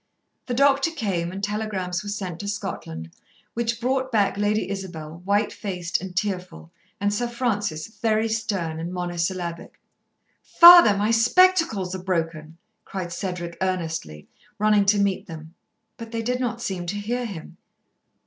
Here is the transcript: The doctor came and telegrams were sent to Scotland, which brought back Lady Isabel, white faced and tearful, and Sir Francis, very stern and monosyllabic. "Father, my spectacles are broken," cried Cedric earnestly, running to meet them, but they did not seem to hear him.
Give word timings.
The 0.47 0.55
doctor 0.55 0.89
came 0.89 1.31
and 1.31 1.43
telegrams 1.43 2.01
were 2.01 2.09
sent 2.09 2.39
to 2.39 2.47
Scotland, 2.47 3.11
which 3.53 3.79
brought 3.79 4.11
back 4.11 4.35
Lady 4.35 4.67
Isabel, 4.67 5.21
white 5.25 5.53
faced 5.53 6.01
and 6.01 6.15
tearful, 6.15 6.71
and 6.99 7.13
Sir 7.13 7.27
Francis, 7.27 7.85
very 7.85 8.27
stern 8.27 8.79
and 8.79 8.91
monosyllabic. 8.91 9.79
"Father, 10.41 10.97
my 10.97 11.11
spectacles 11.11 11.93
are 11.93 12.01
broken," 12.01 12.57
cried 12.83 13.13
Cedric 13.13 13.55
earnestly, 13.61 14.27
running 14.57 14.85
to 14.87 14.97
meet 14.97 15.27
them, 15.27 15.53
but 15.97 16.09
they 16.11 16.23
did 16.23 16.39
not 16.39 16.63
seem 16.63 16.87
to 16.87 16.95
hear 16.95 17.25
him. 17.27 17.57